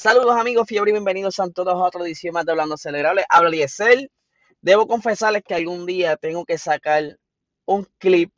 Saludos 0.00 0.36
amigos, 0.36 0.68
fiebre 0.68 0.90
y 0.90 0.92
bienvenidos 0.92 1.40
a 1.40 1.50
todos 1.50 1.74
a 1.74 1.76
otra 1.78 2.02
edición 2.02 2.32
más 2.32 2.46
de 2.46 2.52
Hablando 2.52 2.76
Acelerable. 2.76 3.24
Habla 3.28 3.50
Liesel. 3.50 4.12
Debo 4.60 4.86
confesarles 4.86 5.42
que 5.42 5.56
algún 5.56 5.86
día 5.86 6.16
tengo 6.16 6.44
que 6.44 6.56
sacar 6.56 7.18
un 7.64 7.84
clip 7.98 8.32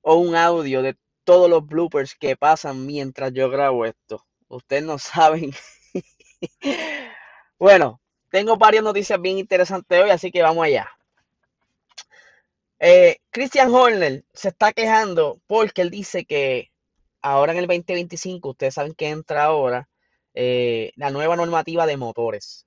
o 0.00 0.14
un 0.14 0.34
audio 0.34 0.80
de 0.80 0.96
todos 1.22 1.50
los 1.50 1.66
bloopers 1.66 2.14
que 2.14 2.34
pasan 2.34 2.86
mientras 2.86 3.30
yo 3.34 3.50
grabo 3.50 3.84
esto. 3.84 4.24
Ustedes 4.48 4.84
no 4.84 4.98
saben. 4.98 5.52
bueno, 7.58 8.00
tengo 8.30 8.56
varias 8.56 8.82
noticias 8.82 9.20
bien 9.20 9.36
interesantes 9.36 10.02
hoy, 10.02 10.08
así 10.08 10.30
que 10.30 10.40
vamos 10.40 10.64
allá. 10.64 10.88
Eh, 12.78 13.18
Christian 13.30 13.70
Horner 13.70 14.24
se 14.32 14.48
está 14.48 14.72
quejando 14.72 15.42
porque 15.46 15.82
él 15.82 15.90
dice 15.90 16.24
que 16.24 16.72
ahora 17.20 17.52
en 17.52 17.58
el 17.58 17.66
2025, 17.66 18.48
ustedes 18.48 18.72
saben 18.72 18.94
que 18.94 19.10
entra 19.10 19.44
ahora 19.44 19.90
eh, 20.36 20.92
la 20.96 21.10
nueva 21.10 21.34
normativa 21.36 21.86
de 21.86 21.96
motores. 21.96 22.66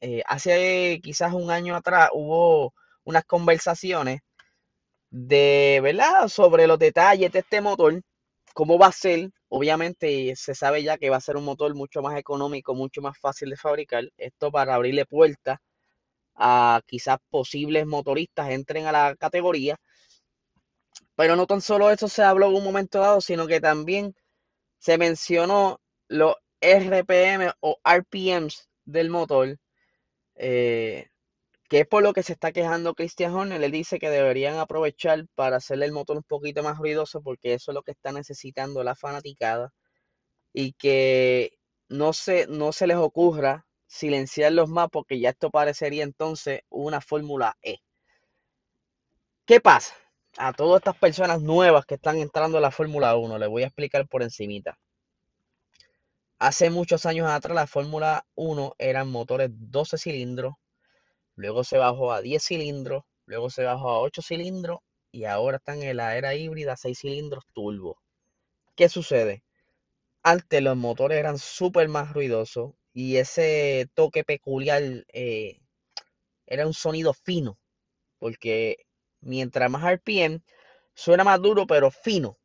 Eh, 0.00 0.22
hace 0.26 1.00
quizás 1.02 1.32
un 1.34 1.50
año 1.50 1.76
atrás 1.76 2.10
hubo 2.14 2.74
unas 3.04 3.24
conversaciones 3.24 4.20
de, 5.10 5.80
¿verdad? 5.82 6.28
Sobre 6.28 6.66
los 6.66 6.78
detalles 6.78 7.32
de 7.32 7.40
este 7.40 7.60
motor, 7.60 8.00
cómo 8.54 8.78
va 8.78 8.88
a 8.88 8.92
ser. 8.92 9.30
Obviamente 9.48 10.34
se 10.36 10.54
sabe 10.54 10.82
ya 10.84 10.96
que 10.98 11.10
va 11.10 11.16
a 11.16 11.20
ser 11.20 11.36
un 11.36 11.44
motor 11.44 11.74
mucho 11.74 12.02
más 12.02 12.16
económico, 12.18 12.74
mucho 12.74 13.02
más 13.02 13.18
fácil 13.18 13.50
de 13.50 13.56
fabricar. 13.56 14.04
Esto 14.16 14.52
para 14.52 14.74
abrirle 14.76 15.04
puertas 15.06 15.58
a 16.36 16.82
quizás 16.86 17.18
posibles 17.30 17.86
motoristas 17.86 18.50
entren 18.50 18.86
a 18.86 18.92
la 18.92 19.16
categoría. 19.16 19.76
Pero 21.16 21.36
no 21.36 21.46
tan 21.46 21.60
solo 21.60 21.90
eso 21.90 22.08
se 22.08 22.22
habló 22.22 22.48
en 22.48 22.56
un 22.56 22.64
momento 22.64 23.00
dado, 23.00 23.20
sino 23.20 23.46
que 23.46 23.60
también 23.60 24.14
se 24.78 24.98
mencionó 24.98 25.80
los 26.08 26.36
RPM 26.62 27.52
o 27.60 27.78
RPMs 27.84 28.68
del 28.84 29.10
motor, 29.10 29.58
eh, 30.36 31.08
que 31.68 31.80
es 31.80 31.86
por 31.86 32.02
lo 32.02 32.12
que 32.12 32.22
se 32.22 32.32
está 32.34 32.52
quejando 32.52 32.94
Christian 32.94 33.34
Horner. 33.34 33.60
Le 33.60 33.70
dice 33.70 33.98
que 33.98 34.10
deberían 34.10 34.58
aprovechar 34.58 35.26
para 35.34 35.56
hacerle 35.56 35.86
el 35.86 35.92
motor 35.92 36.16
un 36.16 36.22
poquito 36.22 36.62
más 36.62 36.78
ruidoso 36.78 37.22
porque 37.22 37.54
eso 37.54 37.72
es 37.72 37.74
lo 37.74 37.82
que 37.82 37.92
está 37.92 38.12
necesitando 38.12 38.84
la 38.84 38.94
fanaticada 38.94 39.72
y 40.52 40.72
que 40.74 41.58
no 41.88 42.12
se, 42.12 42.46
no 42.48 42.72
se 42.72 42.86
les 42.86 42.96
ocurra 42.96 43.66
silenciarlos 43.86 44.68
más 44.70 44.88
porque 44.90 45.20
ya 45.20 45.30
esto 45.30 45.50
parecería 45.50 46.04
entonces 46.04 46.62
una 46.70 47.00
Fórmula 47.00 47.56
E. 47.62 47.78
¿Qué 49.46 49.60
pasa? 49.60 49.94
A 50.38 50.52
todas 50.52 50.80
estas 50.80 50.96
personas 50.96 51.42
nuevas 51.42 51.84
que 51.84 51.96
están 51.96 52.18
entrando 52.18 52.58
a 52.58 52.60
la 52.60 52.70
Fórmula 52.70 53.16
1, 53.16 53.38
les 53.38 53.48
voy 53.48 53.62
a 53.64 53.66
explicar 53.66 54.08
por 54.08 54.22
encimita. 54.22 54.78
Hace 56.42 56.70
muchos 56.70 57.06
años 57.06 57.30
atrás 57.30 57.54
la 57.54 57.68
Fórmula 57.68 58.26
1 58.34 58.74
eran 58.76 59.08
motores 59.08 59.48
12 59.52 59.96
cilindros, 59.96 60.54
luego 61.36 61.62
se 61.62 61.78
bajó 61.78 62.12
a 62.12 62.20
10 62.20 62.44
cilindros, 62.44 63.04
luego 63.26 63.48
se 63.48 63.62
bajó 63.62 63.90
a 63.90 64.00
8 64.00 64.22
cilindros 64.22 64.80
y 65.12 65.26
ahora 65.26 65.58
están 65.58 65.84
en 65.84 65.98
la 65.98 66.16
era 66.16 66.34
híbrida 66.34 66.76
6 66.76 66.98
cilindros 66.98 67.44
turbo. 67.52 68.02
¿Qué 68.74 68.88
sucede? 68.88 69.44
Antes 70.24 70.62
los 70.62 70.76
motores 70.76 71.18
eran 71.18 71.38
súper 71.38 71.88
más 71.88 72.12
ruidosos 72.12 72.72
y 72.92 73.18
ese 73.18 73.88
toque 73.94 74.24
peculiar 74.24 74.82
eh, 75.12 75.60
era 76.46 76.66
un 76.66 76.74
sonido 76.74 77.14
fino, 77.14 77.56
porque 78.18 78.78
mientras 79.20 79.70
más 79.70 79.84
RPM 79.84 80.42
suena 80.94 81.24
más 81.24 81.40
duro 81.40 81.66
pero 81.68 81.92
fino. 81.92 82.38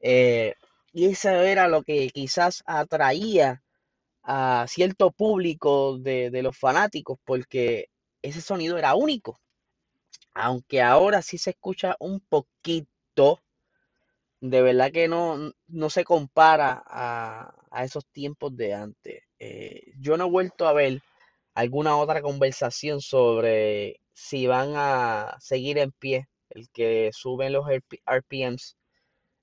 Eh, 0.00 0.54
y 0.92 1.06
eso 1.06 1.30
era 1.30 1.68
lo 1.68 1.82
que 1.82 2.10
quizás 2.10 2.62
atraía 2.66 3.62
a 4.22 4.66
cierto 4.68 5.10
público 5.10 5.98
de, 5.98 6.30
los 6.42 6.56
fanáticos, 6.56 7.18
porque 7.24 7.88
ese 8.22 8.40
sonido 8.40 8.78
era 8.78 8.94
único. 8.94 9.40
Aunque 10.34 10.82
ahora 10.82 11.22
sí 11.22 11.38
se 11.38 11.50
escucha 11.50 11.96
un 12.00 12.20
poquito, 12.20 13.42
de 14.40 14.62
verdad 14.62 14.92
que 14.92 15.08
no, 15.08 15.52
no 15.66 15.90
se 15.90 16.04
compara 16.04 16.82
a, 16.86 17.54
esos 17.84 18.06
tiempos 18.06 18.56
de 18.56 18.74
antes. 18.74 19.22
Eh, 19.38 19.92
yo 19.98 20.16
no 20.16 20.26
he 20.26 20.30
vuelto 20.30 20.66
a 20.66 20.72
ver 20.72 21.00
alguna 21.54 21.96
otra 21.96 22.22
conversación 22.22 23.00
sobre 23.00 24.00
si 24.12 24.46
van 24.46 24.72
a 24.76 25.36
seguir 25.40 25.78
en 25.78 25.92
pie 25.92 26.28
el 26.50 26.68
que 26.70 27.10
suben 27.12 27.52
los 27.52 27.66
RPMs 27.68 28.76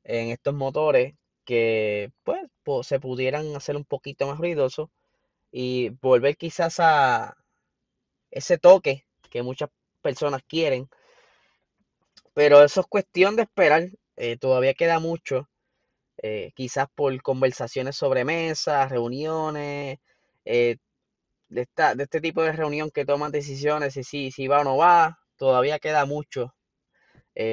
en 0.03 0.29
estos 0.31 0.53
motores 0.53 1.15
que 1.45 2.11
pues, 2.23 2.41
se 2.83 2.99
pudieran 2.99 3.55
hacer 3.55 3.75
un 3.77 3.85
poquito 3.85 4.27
más 4.27 4.39
ruidosos 4.39 4.89
y 5.51 5.89
volver 6.01 6.35
quizás 6.37 6.79
a 6.79 7.37
ese 8.31 8.57
toque 8.57 9.05
que 9.29 9.43
muchas 9.43 9.69
personas 10.01 10.41
quieren. 10.47 10.89
Pero 12.33 12.63
eso 12.63 12.81
es 12.81 12.87
cuestión 12.87 13.35
de 13.35 13.43
esperar. 13.43 13.89
Eh, 14.17 14.37
todavía 14.37 14.73
queda 14.73 14.99
mucho. 14.99 15.49
Eh, 16.17 16.51
quizás 16.55 16.87
por 16.95 17.21
conversaciones 17.21 17.95
sobre 17.95 18.25
mesas, 18.25 18.89
reuniones, 18.89 19.99
eh, 20.45 20.77
de, 21.49 21.61
esta, 21.61 21.95
de 21.95 22.03
este 22.03 22.21
tipo 22.21 22.41
de 22.43 22.51
reunión 22.53 22.91
que 22.91 23.05
toman 23.05 23.31
decisiones 23.31 23.93
si, 23.93 24.03
si, 24.03 24.31
si 24.31 24.47
va 24.47 24.61
o 24.61 24.63
no 24.63 24.77
va. 24.77 25.19
Todavía 25.37 25.79
queda 25.79 26.05
mucho 26.05 26.53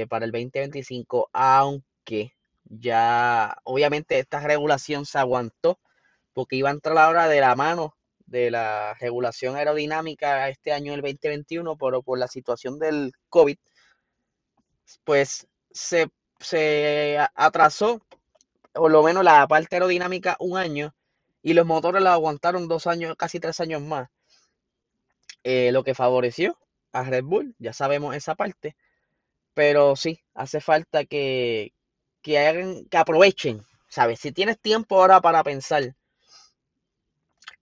para 0.09 0.25
el 0.25 0.31
2025, 0.31 1.29
aunque 1.33 2.35
ya 2.81 3.57
obviamente 3.65 4.19
esta 4.19 4.41
regulación 4.41 5.05
se 5.05 5.19
aguantó 5.19 5.79
porque 6.33 6.57
iba 6.57 6.71
a 6.71 6.73
entrar 6.73 6.95
la 6.95 7.09
hora 7.09 7.29
de 7.29 7.41
la 7.41 7.55
mano 7.55 7.97
de 8.27 8.51
la 8.51 8.95
regulación 8.95 9.57
aerodinámica 9.57 10.49
este 10.49 10.73
año, 10.73 10.95
el 10.95 11.03
2021, 11.03 11.77
pero 11.77 12.03
por 12.03 12.19
la 12.19 12.29
situación 12.29 12.79
del 12.79 13.13
COVID, 13.29 13.59
pues 15.05 15.47
se, 15.71 16.09
se 16.41 17.19
atrasó, 17.35 18.01
por 18.73 18.91
lo 18.91 19.03
menos 19.03 19.23
la 19.23 19.47
parte 19.47 19.77
aerodinámica, 19.77 20.37
un 20.41 20.57
año, 20.57 20.95
y 21.43 21.53
los 21.53 21.67
motores 21.67 22.03
la 22.03 22.15
aguantaron 22.15 22.69
dos 22.69 22.87
años, 22.87 23.17
casi 23.19 23.39
tres 23.39 23.61
años 23.61 23.83
más, 23.83 24.09
eh, 25.45 25.71
lo 25.73 25.85
que 25.85 25.95
favoreció 25.95 26.59
a 26.93 27.05
Red 27.05 27.25
Bull, 27.25 27.55
ya 27.59 27.75
sabemos 27.75 28.17
esa 28.17 28.35
parte, 28.35 28.77
pero 29.53 29.95
sí, 29.95 30.23
hace 30.35 30.61
falta 30.63 31.05
que, 31.05 31.75
que 32.23 32.39
hagan, 32.39 32.85
que 32.87 32.97
aprovechen, 32.97 33.63
¿sabes? 33.89 34.21
Si 34.21 34.33
tienes 34.33 34.59
tiempo 34.61 34.97
ahora 34.97 35.21
para 35.21 35.43
pensar 35.45 35.95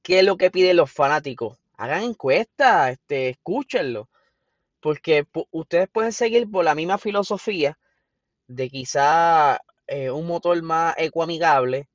qué 0.02 0.20
es 0.20 0.24
lo 0.24 0.36
que 0.36 0.50
piden 0.50 0.76
los 0.76 0.92
fanáticos, 0.92 1.58
hagan 1.76 2.02
encuestas, 2.02 2.92
este, 2.92 3.30
escúchenlo, 3.30 4.08
porque 4.80 5.26
ustedes 5.50 5.88
pueden 5.88 6.12
seguir 6.12 6.50
por 6.50 6.64
la 6.64 6.74
misma 6.74 6.98
filosofía 6.98 7.78
de 8.46 8.70
quizá 8.70 9.60
eh, 9.86 10.10
un 10.10 10.26
motor 10.26 10.60
más 10.62 10.94
ecoamigable, 10.98 11.88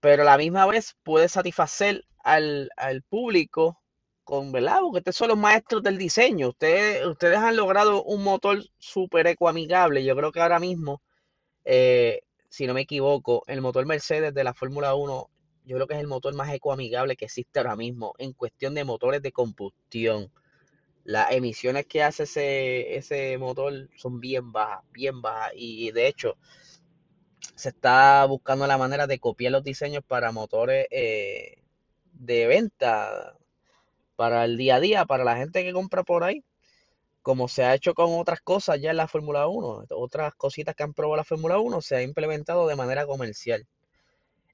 pero 0.00 0.22
a 0.22 0.26
la 0.26 0.38
misma 0.38 0.66
vez 0.66 0.96
puede 1.02 1.28
satisfacer 1.28 2.04
al, 2.24 2.70
público 3.08 3.80
con, 4.24 4.52
¿verdad? 4.52 4.80
Porque 4.80 4.98
ustedes 4.98 5.16
son 5.16 5.28
los 5.28 5.38
maestros 5.38 5.82
del 5.82 5.98
diseño. 5.98 6.50
Ustedes, 6.50 7.06
ustedes 7.06 7.38
han 7.38 7.56
logrado 7.56 8.02
un 8.04 8.22
motor 8.22 8.62
súper 8.78 9.26
ecoamigable. 9.26 10.04
Yo 10.04 10.16
creo 10.16 10.32
que 10.32 10.40
ahora 10.40 10.60
mismo 10.60 11.02
eh, 11.64 12.22
si 12.48 12.66
no 12.66 12.74
me 12.74 12.82
equivoco, 12.82 13.44
el 13.46 13.60
motor 13.60 13.86
Mercedes 13.86 14.34
de 14.34 14.44
la 14.44 14.54
Fórmula 14.54 14.94
1, 14.94 15.30
yo 15.64 15.76
creo 15.76 15.86
que 15.86 15.94
es 15.94 16.00
el 16.00 16.06
motor 16.06 16.34
más 16.34 16.52
ecoamigable 16.52 17.16
que 17.16 17.26
existe 17.26 17.60
ahora 17.60 17.76
mismo 17.76 18.14
en 18.18 18.32
cuestión 18.32 18.74
de 18.74 18.84
motores 18.84 19.22
de 19.22 19.32
combustión. 19.32 20.32
Las 21.04 21.32
emisiones 21.32 21.86
que 21.86 22.02
hace 22.02 22.24
ese, 22.24 22.96
ese 22.96 23.38
motor 23.38 23.88
son 23.96 24.20
bien 24.20 24.52
bajas, 24.52 24.84
bien 24.92 25.22
bajas. 25.22 25.52
Y 25.54 25.92
de 25.92 26.08
hecho, 26.08 26.36
se 27.54 27.70
está 27.70 28.24
buscando 28.26 28.66
la 28.66 28.78
manera 28.78 29.06
de 29.06 29.18
copiar 29.18 29.52
los 29.52 29.64
diseños 29.64 30.02
para 30.06 30.32
motores 30.32 30.86
eh, 30.90 31.62
de 32.14 32.46
venta 32.46 33.36
para 34.16 34.44
el 34.44 34.56
día 34.56 34.76
a 34.76 34.80
día, 34.80 35.04
para 35.06 35.24
la 35.24 35.36
gente 35.36 35.64
que 35.64 35.72
compra 35.72 36.02
por 36.02 36.24
ahí 36.24 36.44
como 37.22 37.48
se 37.48 37.64
ha 37.64 37.74
hecho 37.74 37.94
con 37.94 38.18
otras 38.18 38.40
cosas 38.40 38.80
ya 38.80 38.90
en 38.90 38.96
la 38.96 39.08
Fórmula 39.08 39.46
1, 39.48 39.86
otras 39.90 40.34
cositas 40.34 40.74
que 40.74 40.82
han 40.82 40.94
probado 40.94 41.18
la 41.18 41.24
Fórmula 41.24 41.58
1, 41.58 41.80
se 41.82 41.96
ha 41.96 42.02
implementado 42.02 42.66
de 42.66 42.76
manera 42.76 43.06
comercial. 43.06 43.66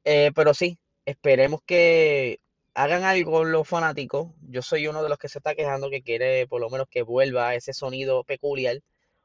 Eh, 0.05 0.33
pero 0.35 0.55
sí, 0.55 0.79
esperemos 1.05 1.61
que 1.67 2.41
hagan 2.75 3.05
algo 3.05 3.45
los 3.45 3.69
fanáticos. 3.69 4.29
Yo 4.49 4.63
soy 4.63 4.87
uno 4.89 5.03
de 5.03 5.09
los 5.09 5.19
que 5.19 5.29
se 5.29 5.39
está 5.39 5.55
quejando 5.55 5.91
que 5.91 6.03
quiere 6.03 6.47
por 6.47 6.61
lo 6.61 6.71
menos 6.71 6.89
que 6.89 7.03
vuelva 7.03 7.55
ese 7.55 7.73
sonido 7.73 8.25
peculiar 8.25 8.81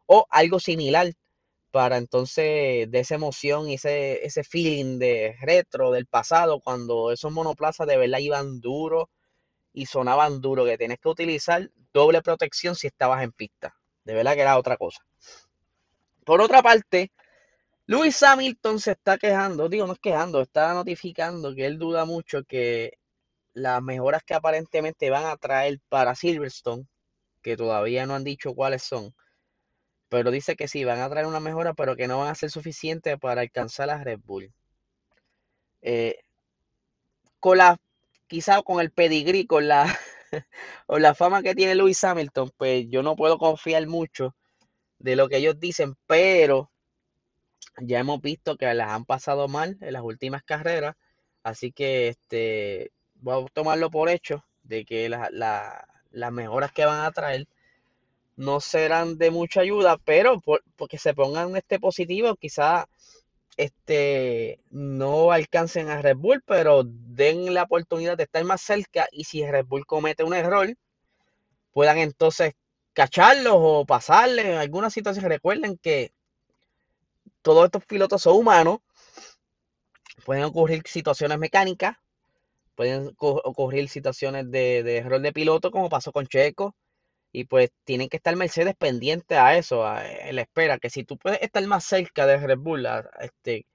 o 0.07 0.25
algo 0.29 0.59
similar 0.59 1.13
para 1.71 1.97
entonces 1.97 2.91
de 2.91 2.99
esa 2.99 3.15
emoción 3.15 3.69
y 3.69 3.75
ese, 3.75 4.25
ese 4.25 4.44
feeling 4.44 4.99
de 4.99 5.35
retro 5.41 5.91
del 5.91 6.05
pasado 6.05 6.59
cuando 6.59 7.11
esos 7.11 7.31
monoplazas 7.31 7.87
de 7.87 7.97
verdad 7.97 8.19
iban 8.19 8.59
duros 8.61 9.05
y 9.73 9.85
sonaban 9.85 10.41
duro, 10.41 10.65
que 10.65 10.77
tienes 10.77 10.99
que 10.99 11.09
utilizar 11.09 11.69
doble 11.93 12.21
protección 12.21 12.75
si 12.75 12.88
estabas 12.88 13.23
en 13.23 13.31
pista. 13.31 13.75
De 14.03 14.13
verdad 14.13 14.33
que 14.33 14.41
era 14.41 14.57
otra 14.57 14.77
cosa. 14.77 15.03
Por 16.25 16.41
otra 16.41 16.61
parte, 16.61 17.11
Lewis 17.85 18.21
Hamilton 18.23 18.79
se 18.79 18.91
está 18.91 19.17
quejando, 19.17 19.67
digo, 19.67 19.85
no 19.88 19.93
es 19.93 19.99
quejando, 19.99 20.41
está 20.41 20.73
notificando 20.73 21.53
que 21.53 21.65
él 21.65 21.77
duda 21.77 22.05
mucho 22.05 22.43
que 22.43 22.93
las 23.53 23.81
mejoras 23.81 24.23
que 24.23 24.33
aparentemente 24.33 25.09
van 25.09 25.25
a 25.25 25.35
traer 25.38 25.79
para 25.89 26.15
Silverstone, 26.15 26.88
que 27.41 27.57
todavía 27.57 28.05
no 28.05 28.15
han 28.15 28.23
dicho 28.23 28.53
cuáles 28.53 28.83
son, 28.83 29.13
pero 30.09 30.31
dice 30.31 30.55
que 30.55 30.67
sí, 30.67 30.83
van 30.83 30.99
a 30.99 31.09
traer 31.09 31.25
una 31.25 31.39
mejora, 31.39 31.73
pero 31.73 31.95
que 31.95 32.07
no 32.07 32.19
van 32.19 32.29
a 32.29 32.35
ser 32.35 32.51
suficientes 32.51 33.17
para 33.19 33.41
alcanzar 33.41 33.89
a 33.89 34.03
Red 34.03 34.19
Bull. 34.23 34.53
Eh, 35.81 36.19
con 37.39 37.57
la, 37.57 37.77
quizá 38.27 38.61
con 38.61 38.79
el 38.79 38.91
pedigrí, 38.91 39.45
con 39.47 39.67
la, 39.67 39.85
o 40.88 41.00
la 41.00 41.16
fama 41.16 41.42
que 41.42 41.56
tiene 41.56 41.75
Lewis 41.75 42.04
Hamilton, 42.04 42.51
pues 42.57 42.86
yo 42.89 43.04
no 43.04 43.16
puedo 43.16 43.38
confiar 43.38 43.86
mucho 43.88 44.36
de 45.00 45.16
lo 45.16 45.30
que 45.30 45.38
ellos 45.38 45.60
dicen, 45.60 45.95
pero 46.07 46.72
ya 47.80 48.00
hemos 48.00 48.22
visto 48.22 48.57
que 48.57 48.74
las 48.74 48.92
han 48.92 49.06
pasado 49.06 49.48
mal 49.48 49.78
en 49.81 49.94
las 49.94 50.04
últimas 50.04 50.44
carreras, 50.44 50.95
así 51.44 51.72
que 51.72 52.10
este 52.10 52.92
voy 53.16 53.44
a 53.44 53.48
tomarlo 53.54 53.89
por 53.89 54.10
hecho 54.10 54.44
de 54.63 54.86
que 54.86 55.10
las 55.10 56.31
mejoras 56.31 56.72
que 56.72 56.86
van 56.86 57.06
a 57.06 57.12
traer 57.12 57.48
no 58.36 58.60
serán 58.60 59.18
de 59.18 59.31
mucha 59.31 59.62
ayuda, 59.62 59.98
pero 59.98 60.42
porque 60.75 60.98
se 60.98 61.13
pongan 61.13 61.56
este 61.56 61.80
positivo, 61.80 62.36
quizá 62.36 62.88
este 63.57 64.59
no 64.69 65.31
alcancen 65.31 65.89
a 65.89 66.01
Red 66.01 66.18
Bull, 66.18 66.44
pero 66.45 66.83
den 66.86 67.53
la 67.53 67.63
oportunidad 67.63 68.18
de 68.18 68.24
estar 68.24 68.44
más 68.44 68.62
cerca 68.62 69.07
y 69.12 69.25
si 69.25 69.45
Red 69.45 69.65
Bull 69.65 69.86
comete 69.86 70.24
un 70.24 70.33
error, 70.33 70.75
puedan 71.71 71.98
entonces 71.98 72.53
cacharlos 72.94 73.56
o 73.57 73.86
pasarles 73.86 74.45
en 74.45 74.56
alguna 74.56 74.89
situación. 74.89 75.25
Recuerden 75.25 75.77
que 75.77 76.13
todos 77.42 77.65
estos 77.65 77.86
pilotos 77.86 78.21
son 78.21 78.38
humanos, 78.38 78.80
pueden 80.25 80.44
ocurrir 80.44 80.83
situaciones 80.86 81.38
mecánicas, 81.39 81.97
pueden 82.75 83.12
ocurrir 83.18 83.89
situaciones 83.89 84.50
de, 84.51 84.83
de 84.83 84.97
error 84.97 85.21
de 85.21 85.33
piloto, 85.33 85.71
como 85.71 85.89
pasó 85.89 86.12
con 86.12 86.27
Checo, 86.27 86.75
y 87.31 87.45
pues 87.45 87.72
tienen 87.86 88.10
que 88.10 88.18
estar 88.18 88.36
Mercedes 88.36 88.75
pendiente 88.75 89.36
a 89.38 89.57
eso, 89.57 89.86
a, 89.86 90.04
la 90.31 90.42
espera, 90.42 90.80
que 90.80 90.89
si 90.89 91.04
tú 91.04 91.18
puedes 91.18 91.42
estar 91.42 91.66
más 91.68 91.86
cerca 91.86 92.25
de 92.25 92.38
Red 92.38 92.60
Bull, 92.60 92.88
este, 93.22 93.66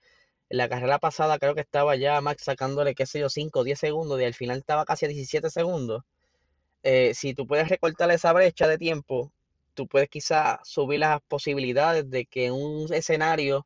en 0.50 0.58
la 0.58 0.68
carrera 0.68 0.98
pasada 0.98 1.38
creo 1.38 1.54
que 1.54 1.62
estaba 1.62 1.96
ya 1.96 2.20
Max 2.20 2.44
sacándole, 2.44 2.94
qué 2.94 3.06
sé 3.06 3.20
yo, 3.20 3.28
5 3.28 3.60
o 3.60 3.64
10 3.64 3.78
segundos 3.78 4.20
y 4.20 4.24
al 4.24 4.34
final 4.34 4.58
estaba 4.58 4.84
casi 4.84 5.06
a 5.06 5.08
17 5.08 5.50
segundos. 5.50 6.02
Eh, 6.82 7.14
si 7.14 7.34
tú 7.34 7.46
puedes 7.46 7.68
recortar 7.68 8.10
esa 8.10 8.32
brecha 8.32 8.68
de 8.68 8.78
tiempo, 8.78 9.32
tú 9.74 9.88
puedes 9.88 10.08
quizá 10.08 10.60
subir 10.64 11.00
las 11.00 11.20
posibilidades 11.22 12.08
de 12.10 12.26
que 12.26 12.50
un 12.52 12.92
escenario 12.92 13.64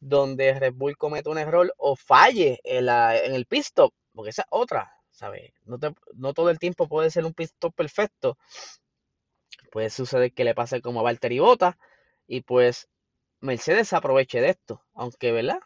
donde 0.00 0.58
Red 0.58 0.74
Bull 0.74 0.96
cometa 0.96 1.30
un 1.30 1.38
error 1.38 1.72
o 1.78 1.96
falle 1.96 2.60
en, 2.64 2.88
en 2.88 3.34
el 3.34 3.46
pit 3.46 3.62
stop, 3.62 3.92
porque 4.14 4.30
esa 4.30 4.42
es 4.42 4.48
otra. 4.50 4.92
¿Sabes? 5.16 5.52
No, 5.64 5.78
no 6.14 6.34
todo 6.34 6.50
el 6.50 6.58
tiempo 6.58 6.88
puede 6.88 7.10
ser 7.10 7.24
un 7.24 7.32
pit 7.32 7.50
perfecto. 7.74 8.38
Puede 9.72 9.90
suceder 9.90 10.32
que 10.32 10.44
le 10.44 10.54
pase 10.54 10.80
como 10.82 11.00
a 11.00 11.02
Valtteri 11.02 11.38
Bota 11.38 11.78
y 12.26 12.42
pues 12.42 12.88
Mercedes 13.40 13.92
aproveche 13.92 14.40
de 14.40 14.50
esto, 14.50 14.82
aunque, 14.94 15.32
¿verdad? 15.32 15.60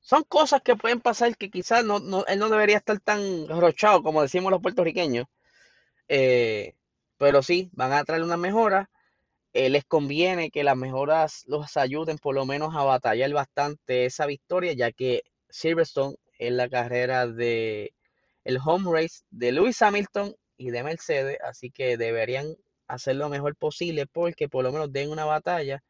Son 0.00 0.24
cosas 0.24 0.62
que 0.62 0.76
pueden 0.76 1.00
pasar 1.00 1.36
que 1.36 1.50
quizás 1.50 1.84
no, 1.84 1.98
él 2.26 2.38
no 2.38 2.48
debería 2.48 2.78
estar 2.78 2.98
tan 3.00 3.48
rochado 3.48 4.02
como 4.02 4.22
decimos 4.22 4.50
los 4.50 4.62
puertorriqueños. 4.62 5.26
Eh, 6.08 6.74
pero 7.18 7.42
sí, 7.42 7.70
van 7.72 7.92
a 7.92 8.04
traer 8.04 8.22
una 8.24 8.36
mejora. 8.36 8.90
Eh, 9.52 9.70
les 9.70 9.84
conviene 9.84 10.50
que 10.50 10.64
las 10.64 10.76
mejoras 10.76 11.44
los 11.46 11.76
ayuden 11.76 12.18
por 12.18 12.34
lo 12.34 12.46
menos 12.46 12.74
a 12.76 12.84
batallar 12.84 13.32
bastante 13.32 14.06
esa 14.06 14.26
victoria, 14.26 14.72
ya 14.74 14.92
que 14.92 15.22
Silverstone 15.50 16.16
es 16.38 16.52
la 16.52 16.68
carrera 16.68 17.26
de 17.26 17.94
el 18.44 18.58
home 18.64 18.90
race 18.92 19.22
de 19.30 19.52
Lewis 19.52 19.80
Hamilton 19.82 20.34
y 20.56 20.70
de 20.70 20.82
Mercedes, 20.82 21.38
así 21.42 21.70
que 21.70 21.96
deberían 21.96 22.54
hacer 22.86 23.16
lo 23.16 23.28
mejor 23.28 23.56
posible 23.56 24.06
porque 24.06 24.48
por 24.48 24.64
lo 24.64 24.72
menos 24.72 24.92
den 24.92 25.10
una 25.10 25.24
batalla 25.24 25.82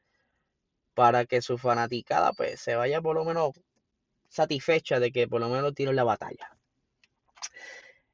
para 0.94 1.24
que 1.24 1.40
su 1.42 1.58
fanaticada 1.58 2.32
pues 2.32 2.60
se 2.60 2.74
vaya 2.74 3.00
por 3.00 3.16
lo 3.16 3.24
menos 3.24 3.52
satisfecha 4.28 5.00
de 5.00 5.10
que 5.10 5.26
por 5.26 5.40
lo 5.40 5.48
menos 5.48 5.74
tienen 5.74 5.96
la 5.96 6.04
batalla. 6.04 6.56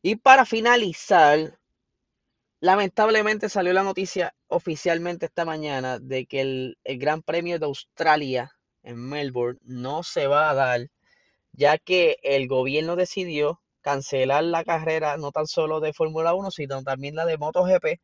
Y 0.03 0.17
para 0.17 0.45
finalizar, 0.45 1.59
lamentablemente 2.61 3.49
salió 3.49 3.73
la 3.73 3.83
noticia 3.83 4.35
oficialmente 4.47 5.27
esta 5.27 5.45
mañana 5.45 5.99
de 5.99 6.27
que 6.27 6.41
el, 6.41 6.79
el 6.85 6.99
Gran 6.99 7.23
Premio 7.23 7.59
de 7.59 7.67
Australia 7.67 8.53
en 8.83 8.97
Melbourne 8.97 9.59
no 9.63 10.03
se 10.03 10.27
va 10.27 10.49
a 10.49 10.55
dar, 10.55 10.89
ya 11.53 11.77
que 11.77 12.19
el 12.23 12.47
gobierno 12.47 12.95
decidió 12.95 13.61
cancelar 13.87 14.43
la 14.43 14.65
carrera 14.65 15.17
no 15.17 15.31
tan 15.31 15.47
solo 15.47 15.79
de 15.79 15.93
Fórmula 15.93 16.35
1, 16.35 16.51
sino 16.51 16.83
también 16.83 17.15
la 17.15 17.25
de 17.25 17.39
MotoGP 17.39 18.01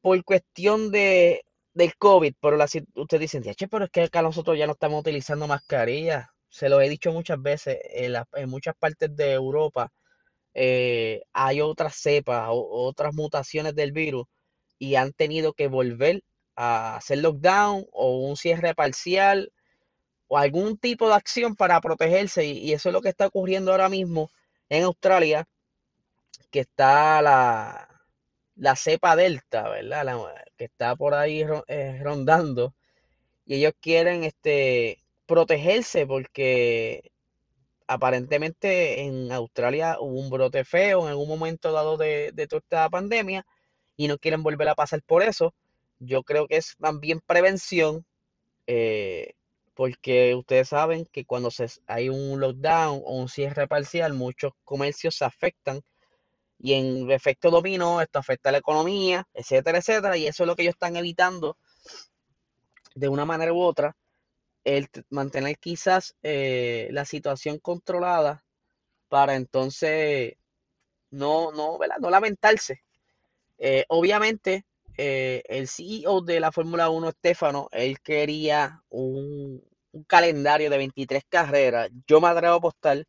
por 0.00 0.24
cuestión 0.24 0.90
de, 0.90 1.42
del 1.74 1.94
COVID. 1.96 2.34
Pero 2.40 2.56
la, 2.56 2.64
ustedes 2.64 3.20
dicen, 3.20 3.42
che, 3.42 3.68
pero 3.68 3.84
es 3.84 3.90
que 3.90 4.04
acá 4.04 4.22
nosotros 4.22 4.56
ya 4.58 4.66
no 4.66 4.72
estamos 4.72 5.00
utilizando 5.00 5.46
mascarillas. 5.46 6.28
Se 6.48 6.70
lo 6.70 6.80
he 6.80 6.88
dicho 6.88 7.12
muchas 7.12 7.42
veces, 7.42 7.78
en, 7.90 8.48
muchas 8.48 8.74
partes 8.76 9.14
de 9.14 9.32
Europa 9.32 9.92
eh, 10.54 11.22
hay 11.34 11.60
otras 11.60 11.96
cepas, 11.96 12.48
o, 12.50 12.88
otras 12.88 13.12
mutaciones 13.14 13.74
del 13.74 13.92
virus 13.92 14.24
y 14.78 14.94
han 14.94 15.12
tenido 15.12 15.52
que 15.52 15.68
volver 15.68 16.22
a 16.56 16.96
hacer 16.96 17.18
lockdown 17.18 17.84
o 17.92 18.18
un 18.20 18.36
cierre 18.38 18.74
parcial 18.74 19.52
o 20.28 20.38
algún 20.38 20.78
tipo 20.78 21.08
de 21.08 21.16
acción 21.16 21.54
para 21.54 21.80
protegerse 21.82 22.46
y 22.46 22.72
eso 22.72 22.88
es 22.88 22.92
lo 22.94 23.02
que 23.02 23.10
está 23.10 23.26
ocurriendo 23.26 23.72
ahora 23.72 23.88
mismo 23.90 24.30
en 24.68 24.84
Australia, 24.84 25.46
que 26.50 26.60
está 26.60 27.22
la, 27.22 27.88
la 28.56 28.76
cepa 28.76 29.16
delta, 29.16 29.68
¿verdad? 29.68 30.06
que 30.56 30.64
está 30.64 30.96
por 30.96 31.14
ahí 31.14 31.44
eh, 31.66 32.00
rondando. 32.02 32.74
Y 33.46 33.56
ellos 33.56 33.72
quieren 33.80 34.24
este, 34.24 35.02
protegerse 35.26 36.06
porque 36.06 37.12
aparentemente 37.86 39.02
en 39.02 39.30
Australia 39.32 39.98
hubo 40.00 40.18
un 40.18 40.30
brote 40.30 40.64
feo 40.64 41.02
en 41.02 41.08
algún 41.08 41.28
momento 41.28 41.72
dado 41.72 41.96
de, 41.96 42.30
de 42.32 42.46
toda 42.46 42.60
esta 42.60 42.88
pandemia 42.88 43.46
y 43.96 44.08
no 44.08 44.18
quieren 44.18 44.42
volver 44.42 44.68
a 44.68 44.74
pasar 44.74 45.02
por 45.02 45.22
eso. 45.22 45.54
Yo 45.98 46.22
creo 46.22 46.46
que 46.48 46.56
es 46.56 46.76
también 46.80 47.20
prevención. 47.20 48.04
Eh, 48.66 49.34
porque 49.74 50.34
ustedes 50.34 50.68
saben 50.68 51.06
que 51.12 51.24
cuando 51.24 51.50
se, 51.50 51.68
hay 51.86 52.08
un 52.08 52.40
lockdown 52.40 53.02
o 53.04 53.16
un 53.16 53.28
cierre 53.28 53.66
parcial, 53.68 54.14
muchos 54.14 54.52
comercios 54.64 55.16
se 55.16 55.24
afectan 55.24 55.82
y 56.58 56.74
en 56.74 57.10
efecto 57.10 57.50
dominó, 57.50 58.00
esto 58.00 58.18
afecta 58.18 58.48
a 58.48 58.52
la 58.52 58.58
economía, 58.58 59.26
etcétera, 59.34 59.78
etcétera, 59.78 60.16
y 60.16 60.26
eso 60.26 60.44
es 60.44 60.46
lo 60.46 60.56
que 60.56 60.62
ellos 60.62 60.74
están 60.74 60.96
evitando 60.96 61.58
de 62.94 63.08
una 63.08 63.24
manera 63.24 63.52
u 63.52 63.60
otra, 63.60 63.96
el 64.62 64.88
mantener 65.10 65.58
quizás 65.58 66.16
eh, 66.22 66.88
la 66.92 67.04
situación 67.04 67.58
controlada 67.58 68.44
para 69.08 69.34
entonces 69.34 70.34
no, 71.10 71.52
no, 71.52 71.78
lamentarse. 72.10 72.82
Eh, 73.58 73.84
obviamente, 73.88 74.64
eh, 74.96 75.42
el 75.48 75.68
CEO 75.68 76.20
de 76.20 76.40
la 76.40 76.52
Fórmula 76.52 76.88
1, 76.88 77.10
Stefano, 77.12 77.68
él 77.72 78.00
quería 78.00 78.82
un, 78.90 79.62
calendario 80.06 80.70
de 80.70 80.78
23 80.78 81.24
carreras. 81.28 81.90
Yo 82.06 82.20
me 82.20 82.28
atrevo 82.28 82.54
a 82.54 82.58
apostar 82.58 83.04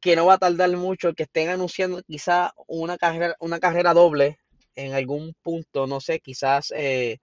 que 0.00 0.16
no 0.16 0.26
va 0.26 0.34
a 0.34 0.38
tardar 0.38 0.70
mucho 0.76 1.14
que 1.14 1.24
estén 1.24 1.48
anunciando 1.48 2.02
quizás 2.02 2.52
una 2.66 2.96
carrera, 2.98 3.36
una 3.40 3.58
carrera 3.60 3.94
doble 3.94 4.38
en 4.74 4.94
algún 4.94 5.34
punto, 5.42 5.86
no 5.86 6.00
sé, 6.00 6.20
quizás 6.20 6.72
eh, 6.76 7.18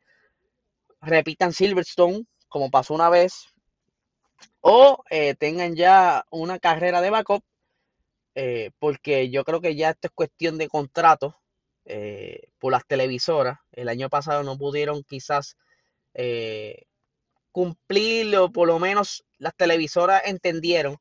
repitan 1.02 1.54
Silverstone 1.54 2.26
como 2.50 2.72
pasó 2.72 2.94
una 2.94 3.10
vez 3.10 3.48
o 4.62 5.04
eh, 5.10 5.36
tengan 5.36 5.76
ya 5.76 6.26
una 6.32 6.60
carrera 6.60 7.02
de 7.02 7.10
backup 7.10 7.44
porque 8.80 9.30
yo 9.30 9.44
creo 9.44 9.62
que 9.62 9.76
ya 9.76 9.92
esto 9.92 10.08
es 10.08 10.14
cuestión 10.16 10.58
de 10.58 10.68
contrato 10.68 11.43
eh, 11.86 12.50
por 12.60 12.72
las 12.72 12.86
televisoras. 12.86 13.60
El 13.72 13.90
año 13.90 14.10
pasado 14.10 14.44
no 14.44 14.58
pudieron 14.58 15.04
quizás 15.04 15.58
eh, 16.14 16.84
cumplirlo, 17.52 18.52
por 18.52 18.68
lo 18.68 18.80
menos 18.80 19.26
las 19.38 19.56
televisoras 19.56 20.24
entendieron 20.26 20.98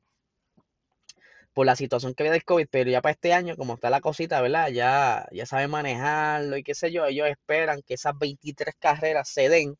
por 1.52 1.66
la 1.66 1.76
situación 1.76 2.14
que 2.14 2.22
había 2.22 2.32
del 2.32 2.44
COVID, 2.44 2.66
pero 2.70 2.90
ya 2.90 3.02
para 3.02 3.12
este 3.12 3.32
año, 3.32 3.56
como 3.56 3.74
está 3.74 3.90
la 3.90 4.00
cosita, 4.00 4.40
¿verdad? 4.40 4.68
Ya, 4.70 5.26
ya 5.32 5.46
saben 5.46 5.70
manejarlo 5.70 6.56
y 6.56 6.62
qué 6.62 6.74
sé 6.74 6.90
yo, 6.92 7.04
ellos 7.04 7.28
esperan 7.28 7.82
que 7.82 7.94
esas 7.94 8.18
23 8.18 8.74
carreras 8.78 9.28
se 9.28 9.48
den 9.48 9.76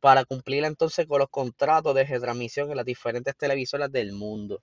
para 0.00 0.24
cumplir 0.24 0.64
entonces 0.64 1.06
con 1.06 1.18
los 1.20 1.30
contratos 1.30 1.94
de 1.94 2.04
retransmisión 2.04 2.70
en 2.70 2.76
las 2.76 2.86
diferentes 2.86 3.36
televisoras 3.36 3.90
del 3.92 4.12
mundo. 4.12 4.62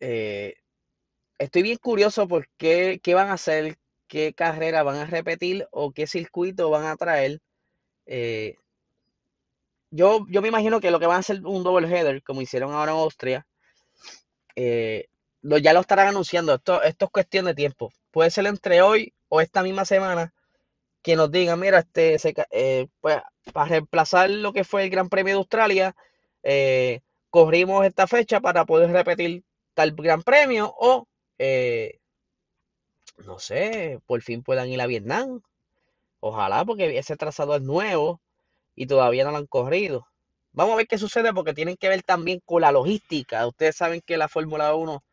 Eh, 0.00 0.54
estoy 1.38 1.62
bien 1.62 1.78
curioso 1.78 2.28
por 2.28 2.48
qué, 2.56 3.00
qué 3.02 3.14
van 3.14 3.28
a 3.30 3.34
hacer, 3.34 3.78
qué 4.08 4.32
carrera 4.34 4.82
van 4.82 4.96
a 4.96 5.06
repetir 5.06 5.66
o 5.70 5.92
qué 5.92 6.06
circuito 6.06 6.70
van 6.70 6.86
a 6.86 6.96
traer. 6.96 7.40
Eh, 8.06 8.56
yo, 9.90 10.26
yo 10.28 10.42
me 10.42 10.48
imagino 10.48 10.80
que 10.80 10.90
lo 10.90 11.00
que 11.00 11.06
van 11.06 11.16
a 11.16 11.20
hacer 11.20 11.44
un 11.44 11.62
double 11.62 11.88
header, 11.88 12.22
como 12.22 12.42
hicieron 12.42 12.72
ahora 12.72 12.92
en 12.92 12.98
Austria, 12.98 13.46
eh, 14.56 15.08
ya 15.42 15.72
lo 15.72 15.80
estarán 15.80 16.08
anunciando. 16.08 16.54
Esto, 16.54 16.82
esto 16.82 17.06
es 17.06 17.10
cuestión 17.10 17.46
de 17.46 17.54
tiempo. 17.54 17.92
Puede 18.10 18.30
ser 18.30 18.46
entre 18.46 18.82
hoy 18.82 19.14
o 19.28 19.40
esta 19.40 19.62
misma 19.62 19.84
semana 19.84 20.32
que 21.02 21.16
nos 21.16 21.30
digan, 21.30 21.60
mira, 21.60 21.78
este, 21.78 22.16
eh, 22.50 22.88
pues, 23.00 23.18
para 23.52 23.68
reemplazar 23.68 24.28
lo 24.28 24.52
que 24.52 24.64
fue 24.64 24.84
el 24.84 24.90
Gran 24.90 25.08
Premio 25.08 25.34
de 25.34 25.38
Australia, 25.38 25.94
eh, 26.42 27.00
corrimos 27.30 27.86
esta 27.86 28.08
fecha 28.08 28.40
para 28.40 28.64
poder 28.64 28.90
repetir 28.90 29.44
tal 29.74 29.92
Gran 29.92 30.22
Premio 30.22 30.74
o, 30.76 31.06
no 33.24 33.38
sé, 33.38 34.00
por 34.06 34.22
fin 34.22 34.42
puedan 34.42 34.68
ir 34.68 34.80
a 34.80 34.86
Vietnam. 34.86 35.40
Ojalá, 36.20 36.64
porque 36.64 36.98
ese 36.98 37.16
trazado 37.16 37.56
es 37.56 37.62
nuevo 37.62 38.20
y 38.74 38.86
todavía 38.86 39.24
no 39.24 39.30
lo 39.30 39.38
han 39.38 39.46
corrido. 39.46 40.06
Vamos 40.52 40.74
a 40.74 40.76
ver 40.76 40.86
qué 40.88 40.98
sucede 40.98 41.32
porque 41.34 41.54
tienen 41.54 41.76
que 41.76 41.88
ver 41.88 42.02
también 42.02 42.40
con 42.44 42.62
la 42.62 42.72
logística. 42.72 43.46
Ustedes 43.46 43.76
saben 43.76 44.00
que 44.00 44.16
la 44.16 44.28
Fórmula 44.28 44.74
1 44.74 45.04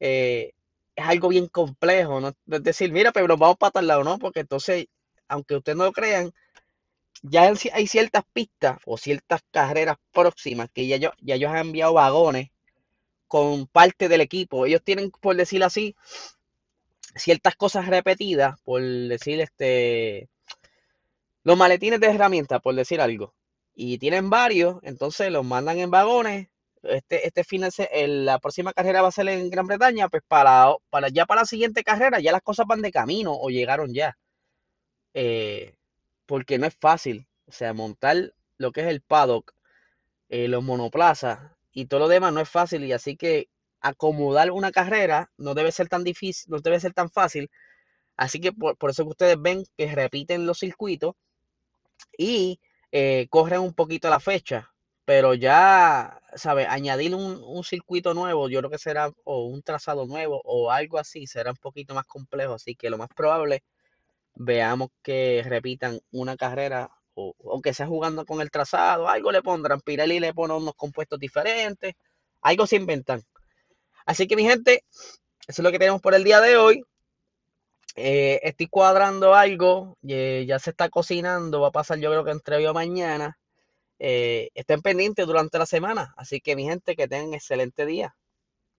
es 0.00 0.52
algo 0.96 1.28
bien 1.28 1.46
complejo, 1.48 2.20
¿no? 2.20 2.28
Es 2.28 2.62
decir, 2.62 2.92
mira, 2.92 3.12
pero 3.12 3.36
vamos 3.36 3.56
para 3.56 3.70
tal 3.70 3.86
lado, 3.86 4.04
¿no? 4.04 4.18
Porque 4.18 4.40
entonces 4.40 4.86
aunque 5.28 5.56
ustedes 5.56 5.76
no 5.76 5.84
lo 5.84 5.92
crean, 5.92 6.32
ya 7.22 7.52
hay 7.72 7.86
ciertas 7.86 8.24
pistas 8.32 8.78
o 8.86 8.96
ciertas 8.96 9.42
carreras 9.50 9.96
próximas 10.12 10.70
que 10.72 10.86
ya, 10.86 10.96
ya 10.96 11.34
ellos 11.34 11.50
han 11.50 11.58
enviado 11.68 11.92
vagones 11.94 12.48
con 13.26 13.66
parte 13.66 14.08
del 14.08 14.22
equipo. 14.22 14.66
Ellos 14.66 14.82
tienen, 14.82 15.10
por 15.10 15.36
decir 15.36 15.62
así, 15.62 15.94
ciertas 17.18 17.56
cosas 17.56 17.86
repetidas, 17.86 18.60
por 18.62 18.82
decir 18.82 19.40
este, 19.40 20.28
los 21.44 21.56
maletines 21.56 22.00
de 22.00 22.08
herramientas, 22.08 22.60
por 22.60 22.74
decir 22.74 23.00
algo. 23.00 23.34
Y 23.74 23.98
tienen 23.98 24.30
varios, 24.30 24.78
entonces 24.82 25.30
los 25.30 25.44
mandan 25.44 25.78
en 25.78 25.90
vagones. 25.90 26.48
Este, 26.82 27.26
este 27.26 27.44
final, 27.44 27.72
la 28.24 28.38
próxima 28.38 28.72
carrera 28.72 29.02
va 29.02 29.08
a 29.08 29.12
ser 29.12 29.28
en 29.28 29.50
Gran 29.50 29.66
Bretaña, 29.66 30.08
pues 30.08 30.22
para, 30.26 30.74
para 30.90 31.08
ya 31.08 31.26
para 31.26 31.42
la 31.42 31.46
siguiente 31.46 31.84
carrera 31.84 32.20
ya 32.20 32.32
las 32.32 32.42
cosas 32.42 32.66
van 32.66 32.82
de 32.82 32.92
camino 32.92 33.32
o 33.34 33.50
llegaron 33.50 33.94
ya. 33.94 34.18
Eh, 35.14 35.74
porque 36.26 36.58
no 36.58 36.66
es 36.66 36.76
fácil. 36.78 37.26
O 37.46 37.52
sea, 37.52 37.72
montar 37.72 38.34
lo 38.58 38.72
que 38.72 38.82
es 38.82 38.88
el 38.88 39.00
paddock, 39.00 39.54
eh, 40.28 40.48
los 40.48 40.62
monoplazas 40.62 41.40
y 41.72 41.86
todo 41.86 42.00
lo 42.00 42.08
demás 42.08 42.32
no 42.32 42.40
es 42.40 42.48
fácil. 42.48 42.84
Y 42.84 42.92
así 42.92 43.16
que 43.16 43.48
acomodar 43.80 44.50
una 44.50 44.72
carrera 44.72 45.30
no 45.38 45.54
debe 45.54 45.72
ser 45.72 45.88
tan 45.88 46.04
difícil, 46.04 46.50
no 46.50 46.60
debe 46.60 46.80
ser 46.80 46.94
tan 46.94 47.10
fácil. 47.10 47.50
Así 48.16 48.40
que 48.40 48.52
por, 48.52 48.76
eso 48.90 49.04
que 49.04 49.10
ustedes 49.10 49.40
ven 49.40 49.64
que 49.76 49.94
repiten 49.94 50.46
los 50.46 50.58
circuitos 50.58 51.14
y 52.16 52.60
eh, 52.92 53.28
corren 53.30 53.60
un 53.60 53.74
poquito 53.74 54.10
la 54.10 54.20
fecha. 54.20 54.72
Pero 55.04 55.34
ya, 55.34 56.20
¿sabes? 56.34 56.68
Añadir 56.68 57.14
un, 57.14 57.42
un, 57.42 57.64
circuito 57.64 58.12
nuevo, 58.14 58.48
yo 58.50 58.60
creo 58.60 58.70
que 58.70 58.78
será, 58.78 59.10
o 59.24 59.46
un 59.46 59.62
trazado 59.62 60.06
nuevo, 60.06 60.42
o 60.44 60.70
algo 60.70 60.98
así, 60.98 61.26
será 61.26 61.50
un 61.52 61.56
poquito 61.56 61.94
más 61.94 62.04
complejo. 62.06 62.54
Así 62.54 62.76
que 62.76 62.90
lo 62.90 62.98
más 62.98 63.08
probable 63.16 63.62
veamos 64.38 64.90
que 65.02 65.44
repitan 65.46 66.00
una 66.12 66.36
carrera, 66.36 66.90
o 67.14 67.34
aunque 67.50 67.74
sea 67.74 67.86
jugando 67.86 68.24
con 68.26 68.40
el 68.40 68.50
trazado, 68.50 69.08
algo 69.08 69.32
le 69.32 69.42
pondrán. 69.42 69.80
Pirelli 69.80 70.20
le 70.20 70.34
pone 70.34 70.54
unos 70.54 70.74
compuestos 70.74 71.18
diferentes, 71.18 71.94
algo 72.42 72.66
se 72.66 72.76
inventan. 72.76 73.22
Así 74.08 74.26
que 74.26 74.36
mi 74.36 74.44
gente, 74.44 74.84
eso 75.46 75.60
es 75.60 75.64
lo 75.64 75.70
que 75.70 75.78
tenemos 75.78 76.00
por 76.00 76.14
el 76.14 76.24
día 76.24 76.40
de 76.40 76.56
hoy. 76.56 76.82
Eh, 77.94 78.40
estoy 78.42 78.66
cuadrando 78.66 79.34
algo, 79.34 79.98
eh, 80.08 80.46
ya 80.48 80.58
se 80.58 80.70
está 80.70 80.88
cocinando, 80.88 81.60
va 81.60 81.68
a 81.68 81.72
pasar 81.72 81.98
yo 81.98 82.08
creo 82.10 82.24
que 82.24 82.30
entre 82.30 82.72
mañana. 82.72 83.38
Eh, 83.98 84.48
estén 84.54 84.80
pendientes 84.80 85.26
durante 85.26 85.58
la 85.58 85.66
semana, 85.66 86.14
así 86.16 86.40
que 86.40 86.56
mi 86.56 86.64
gente, 86.64 86.96
que 86.96 87.06
tengan 87.06 87.34
excelente 87.34 87.84
día. 87.84 88.16